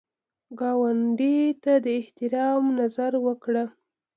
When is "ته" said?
1.63-1.73